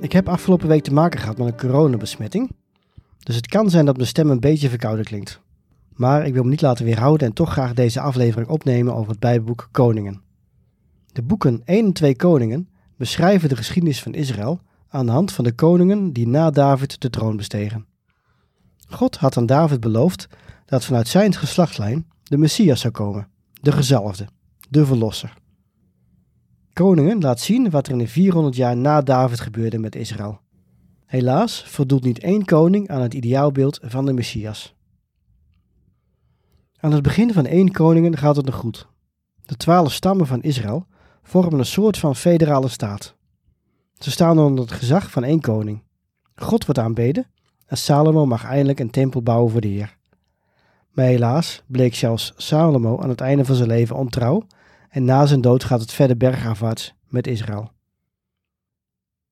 [0.00, 2.50] Ik heb afgelopen week te maken gehad met een coronabesmetting.
[3.18, 5.40] Dus het kan zijn dat mijn stem een beetje verkouden klinkt.
[5.94, 9.20] Maar ik wil me niet laten weerhouden en toch graag deze aflevering opnemen over het
[9.20, 10.22] Bijbelboek Koningen.
[11.12, 15.44] De boeken 1 en 2 Koningen beschrijven de geschiedenis van Israël aan de hand van
[15.44, 17.86] de koningen die na David de troon bestegen.
[18.88, 20.28] God had aan David beloofd
[20.66, 24.26] dat vanuit zijn geslachtslijn de Messias zou komen, de gezalfde,
[24.68, 25.34] de verlosser.
[26.76, 30.40] Koningen laat zien wat er in de 400 jaar na David gebeurde met Israël.
[31.06, 34.74] Helaas voldoet niet één koning aan het ideaalbeeld van de Messias.
[36.80, 38.88] Aan het begin van één koningen gaat het nog goed.
[39.46, 40.86] De twaalf stammen van Israël
[41.22, 43.14] vormen een soort van federale staat.
[43.98, 45.82] Ze staan onder het gezag van één koning.
[46.34, 47.26] God wordt aanbeden
[47.66, 49.96] en Salomo mag eindelijk een tempel bouwen voor de Heer.
[50.90, 54.46] Maar helaas bleek zelfs Salomo aan het einde van zijn leven ontrouw
[54.96, 57.72] en na zijn dood gaat het verder bergafwaarts met Israël.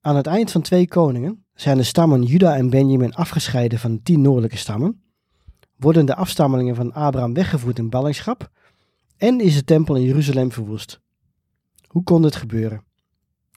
[0.00, 4.02] Aan het eind van twee koningen zijn de stammen Juda en Benjamin afgescheiden van de
[4.02, 5.02] tien noordelijke stammen,
[5.76, 8.50] worden de afstammelingen van Abraham weggevoerd in ballingschap
[9.16, 11.00] en is de tempel in Jeruzalem verwoest.
[11.86, 12.84] Hoe kon dit gebeuren?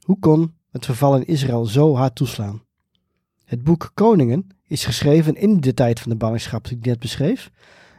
[0.00, 2.62] Hoe kon het verval in Israël zo hard toeslaan?
[3.44, 7.50] Het boek Koningen is geschreven in de tijd van de ballingschap die ik net beschreef,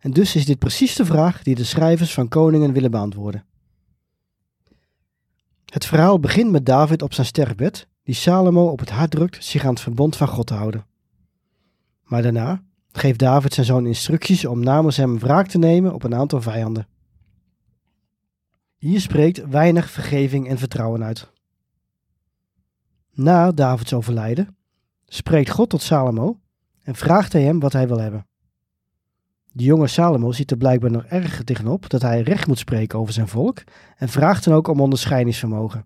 [0.00, 3.47] en dus is dit precies de vraag die de schrijvers van Koningen willen beantwoorden.
[5.68, 9.64] Het verhaal begint met David op zijn sterfbed, die Salomo op het hart drukt zich
[9.64, 10.86] aan het verbond van God te houden.
[12.02, 12.62] Maar daarna
[12.92, 16.86] geeft David zijn zoon instructies om namens hem wraak te nemen op een aantal vijanden.
[18.76, 21.30] Hier spreekt weinig vergeving en vertrouwen uit.
[23.12, 24.56] Na Davids overlijden
[25.06, 26.40] spreekt God tot Salomo
[26.82, 28.26] en vraagt hij hem wat hij wil hebben.
[29.52, 33.12] De jonge Salomo ziet er blijkbaar nog erg tegenop dat hij recht moet spreken over
[33.12, 33.62] zijn volk
[33.96, 35.84] en vraagt dan ook om onderscheidingsvermogen.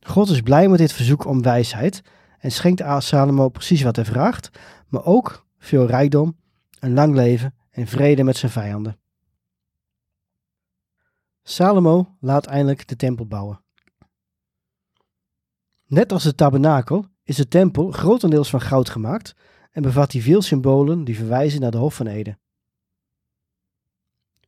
[0.00, 2.02] God is blij met dit verzoek om wijsheid
[2.38, 4.50] en schenkt aan Salomo precies wat hij vraagt,
[4.88, 6.36] maar ook veel rijkdom,
[6.78, 8.98] een lang leven en vrede met zijn vijanden.
[11.42, 13.60] Salomo laat eindelijk de tempel bouwen.
[15.86, 19.34] Net als de tabernakel is de tempel grotendeels van goud gemaakt
[19.72, 22.38] en bevat hij veel symbolen die verwijzen naar de Hof van Eden.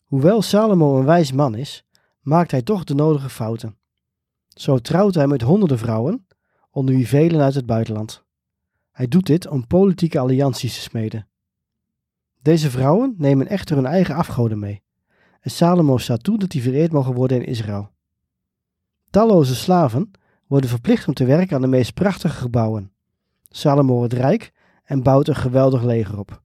[0.08, 1.84] Hoewel Salomo een wijs man is,
[2.20, 3.76] maakt hij toch de nodige fouten.
[4.48, 6.26] Zo trouwt hij met honderden vrouwen,
[6.70, 8.24] onder wie velen uit het buitenland.
[8.90, 11.28] Hij doet dit om politieke allianties te smeden.
[12.42, 14.82] Deze vrouwen nemen echter hun eigen afgoden mee.
[15.40, 17.90] En Salomo staat toe dat die vereerd mogen worden in Israël.
[19.10, 20.10] Talloze slaven
[20.46, 22.92] worden verplicht om te werken aan de meest prachtige gebouwen.
[23.48, 24.52] Salomo wordt rijk
[24.84, 26.42] en bouwt een geweldig leger op.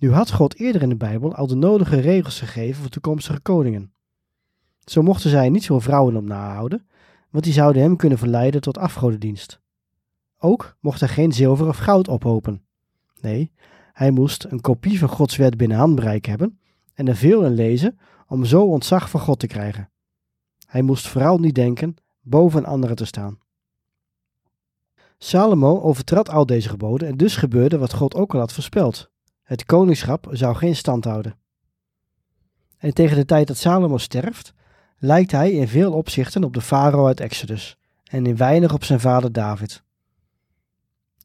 [0.00, 3.92] Nu had God eerder in de Bijbel al de nodige regels gegeven voor toekomstige koningen.
[4.84, 6.86] Zo mochten zij niet veel vrouwen op nahouden,
[7.30, 9.60] want die zouden hem kunnen verleiden tot afgodendienst.
[10.38, 12.64] Ook mocht hij geen zilver of goud ophopen.
[13.20, 13.52] Nee,
[13.92, 16.58] hij moest een kopie van Gods wet binnen handbereik hebben
[16.94, 19.90] en er veel in lezen om zo ontzag voor God te krijgen.
[20.66, 23.38] Hij moest vooral niet denken boven anderen te staan.
[25.18, 29.09] Salomo overtrad al deze geboden en dus gebeurde wat God ook al had voorspeld.
[29.50, 31.34] Het koningschap zou geen stand houden.
[32.78, 34.54] En tegen de tijd dat Salomo sterft,
[34.98, 39.00] lijkt hij in veel opzichten op de farao uit Exodus en in weinig op zijn
[39.00, 39.82] vader David.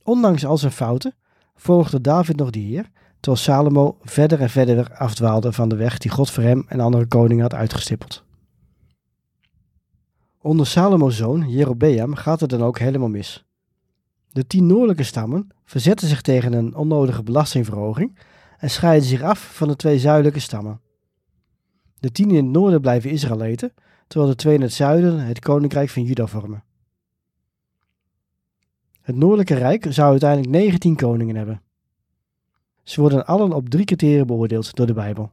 [0.04, 1.16] Ondanks al zijn fouten
[1.56, 2.90] volgde David nog de Heer,
[3.20, 7.06] terwijl Salomo verder en verder afdwaalde van de weg die God voor hem en andere
[7.06, 8.24] koningen had uitgestippeld.
[10.42, 13.45] Onder Salomo's zoon Jerobeam gaat het dan ook helemaal mis.
[14.36, 18.20] De tien noordelijke stammen verzetten zich tegen een onnodige belastingverhoging
[18.58, 20.82] en scheiden zich af van de twee zuidelijke stammen.
[22.00, 23.74] De tien in het noorden blijven Israëlieten,
[24.08, 26.64] terwijl de twee in het zuiden het koninkrijk van Juda vormen.
[29.02, 31.62] Het Noordelijke Rijk zou uiteindelijk 19 koningen hebben.
[32.84, 35.32] Ze worden allen op drie criteria beoordeeld door de Bijbel.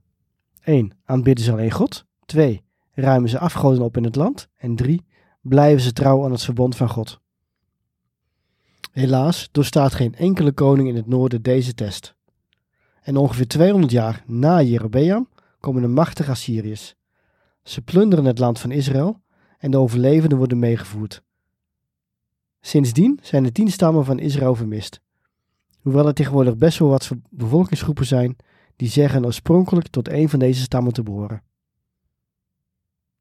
[0.61, 0.93] 1.
[1.05, 2.05] Aanbidden ze alleen God.
[2.25, 2.63] 2.
[2.93, 4.49] Ruimen ze afgoden op in het land.
[4.57, 5.05] En 3.
[5.41, 7.22] Blijven ze trouw aan het verbond van God.
[8.93, 12.15] Helaas doorstaat geen enkele koning in het noorden deze test.
[13.03, 15.29] En ongeveer 200 jaar na Jerobeam
[15.61, 16.95] komen de machtige Assyriërs.
[17.63, 19.21] Ze plunderen het land van Israël
[19.59, 21.23] en de overlevenden worden meegevoerd.
[22.61, 25.01] Sindsdien zijn de tien stammen van Israël vermist.
[25.81, 28.37] Hoewel er tegenwoordig best wel wat bevolkingsgroepen zijn
[28.77, 31.43] die zeggen oorspronkelijk tot een van deze stammen te behoren.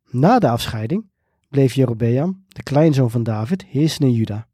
[0.10, 1.10] Na de afscheiding
[1.50, 4.50] bleef Jerobeam, de kleinzoon van David, heersen in Juda.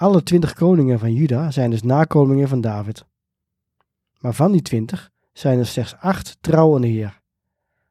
[0.00, 3.04] Alle twintig koningen van Juda zijn dus nakomelingen van David.
[4.18, 7.20] Maar van die twintig zijn er slechts acht trouw aan de Heer.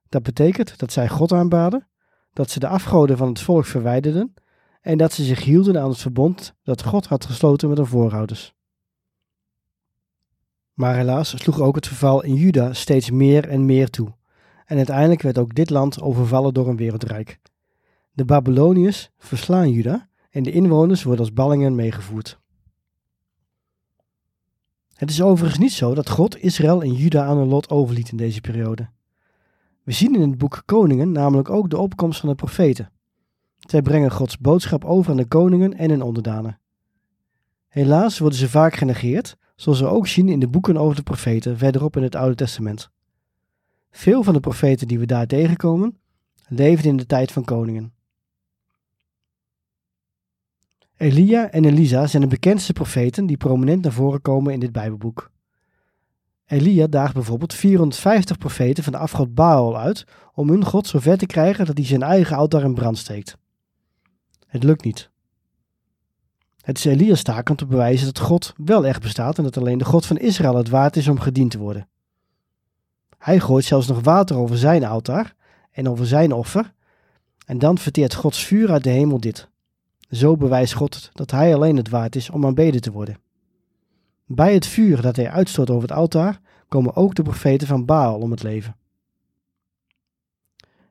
[0.07, 1.88] Dat betekent dat zij God aanbaden,
[2.33, 4.33] dat ze de afgoden van het volk verwijderden
[4.81, 8.53] en dat ze zich hielden aan het verbond dat God had gesloten met hun voorouders.
[10.73, 14.15] Maar helaas sloeg ook het verval in Juda steeds meer en meer toe.
[14.65, 17.39] En uiteindelijk werd ook dit land overvallen door een wereldrijk.
[18.11, 22.40] De Babyloniërs verslaan Juda en de inwoners worden als ballingen meegevoerd.
[24.94, 28.18] Het is overigens niet zo dat God Israël en Juda aan hun lot overliet in
[28.18, 28.90] deze periode.
[29.84, 32.92] We zien in het boek Koningen namelijk ook de opkomst van de profeten.
[33.60, 36.60] Zij brengen Gods boodschap over aan de koningen en hun onderdanen.
[37.68, 41.58] Helaas worden ze vaak genegeerd, zoals we ook zien in de boeken over de profeten
[41.58, 42.90] verderop in het Oude Testament.
[43.92, 45.98] Veel van de profeten die we daar tegenkomen,
[46.48, 47.94] leefden in de tijd van koningen.
[51.00, 55.31] Elia en Elisa zijn de bekendste profeten die prominent naar voren komen in dit Bijbelboek.
[56.46, 60.04] Elia daagt bijvoorbeeld 450 profeten van de afgod Baal uit
[60.34, 63.38] om hun God zover te krijgen dat hij zijn eigen altaar in brand steekt.
[64.48, 65.10] Het lukt niet.
[66.62, 69.78] Het is Elia's taak om te bewijzen dat God wel echt bestaat en dat alleen
[69.78, 71.88] de God van Israël het waard is om gediend te worden.
[73.18, 75.36] Hij gooit zelfs nog water over zijn altaar
[75.72, 76.74] en over zijn offer,
[77.45, 79.50] en dan verteert Gods vuur uit de hemel dit.
[80.09, 83.19] Zo bewijst God dat hij alleen het waard is om aanbeden te worden.
[84.25, 88.19] Bij het vuur dat hij uitstoot over het altaar komen ook de profeten van Baal
[88.19, 88.75] om het leven.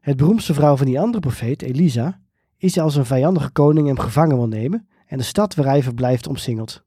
[0.01, 2.21] Het beroemdste vrouw van die andere profeet, Elisa,
[2.57, 6.27] is als een vijandige koning hem gevangen wil nemen en de stad waar hij verblijft
[6.27, 6.83] omsingelt.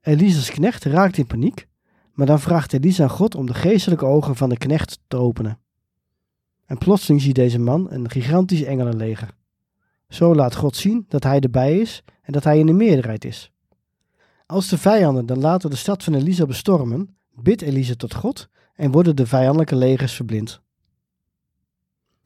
[0.00, 1.68] Elisa's knecht raakt in paniek,
[2.12, 5.58] maar dan vraagt Elisa God om de geestelijke ogen van de knecht te openen.
[6.66, 9.34] En plotseling ziet deze man een gigantisch engelenleger.
[10.08, 13.52] Zo laat God zien dat hij erbij is en dat hij in de meerderheid is.
[14.46, 18.90] Als de vijanden dan later de stad van Elisa bestormen, bidt Elisa tot God en
[18.90, 20.60] worden de vijandelijke legers verblind.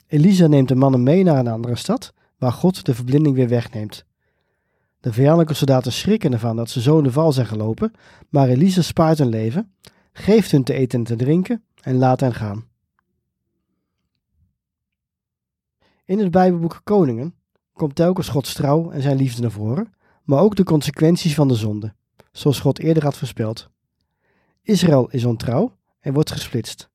[0.07, 4.05] Elisa neemt de mannen mee naar een andere stad, waar God de verblinding weer wegneemt.
[5.01, 7.93] De vijandelijke soldaten schrikken ervan dat ze zo in de val zijn gelopen,
[8.29, 9.73] maar Elisa spaart hun leven,
[10.13, 12.67] geeft hun te eten en te drinken en laat hen gaan.
[16.05, 17.35] In het Bijbelboek Koningen
[17.79, 19.93] komt telkens Gods trouw en zijn liefde naar voren,
[20.25, 21.95] maar ook de consequenties van de zonde,
[22.33, 23.71] zoals God eerder had voorspeld.
[24.63, 26.91] Israël is ontrouw en wordt gesplitst.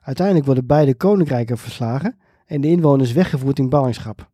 [0.00, 4.30] Uiteindelijk worden beide koninkrijken verslagen en de inwoners weggevoerd in ballingschap.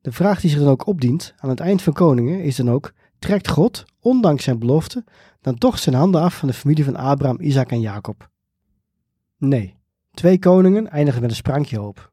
[0.00, 2.92] De vraag die zich dan ook opdient aan het eind van Koningen is dan ook:
[3.18, 5.04] trekt God, ondanks zijn belofte,
[5.40, 8.30] dan toch zijn handen af van de familie van Abraham, Isaac en Jacob?
[9.38, 9.76] Nee,
[10.10, 12.11] twee koningen eindigen met een sprankje hoop.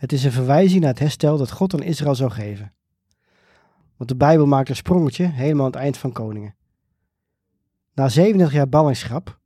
[0.00, 2.72] Het is een verwijzing naar het herstel dat God aan Israël zou geven.
[3.96, 6.54] Want de Bijbel maakt een sprongetje helemaal aan het eind van Koningen.
[7.94, 9.38] Na 37 jaar ballingschap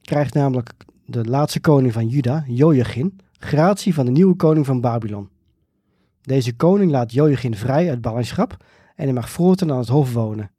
[0.00, 0.72] krijgt namelijk
[1.06, 5.28] de laatste koning van Juda, Joachim, gratie van de nieuwe koning van Babylon.
[6.22, 8.56] Deze koning laat Joachim vrij uit ballingschap
[8.94, 10.50] en hij mag voortaan aan het hof wonen.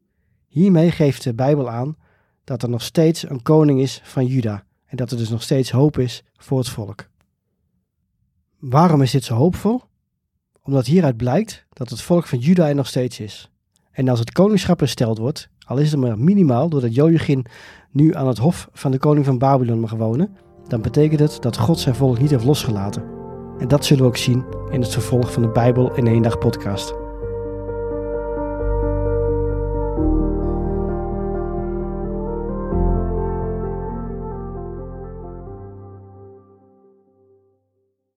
[0.48, 1.98] Hiermee geeft de Bijbel aan
[2.44, 5.72] dat er nog steeds een koning is van Juda en dat er dus nog steeds
[5.72, 7.12] hoop is voor het volk.
[8.70, 9.82] Waarom is dit zo hoopvol?
[10.62, 13.52] Omdat hieruit blijkt dat het volk van Juda er nog steeds is.
[13.92, 17.44] En als het koningschap hersteld wordt, al is het maar minimaal doordat Joachim
[17.92, 21.58] nu aan het hof van de koning van Babylon mag wonen, dan betekent het dat
[21.58, 23.04] God zijn volk niet heeft losgelaten.
[23.60, 26.38] En dat zullen we ook zien in het vervolg van de Bijbel in één dag
[26.38, 27.03] podcast.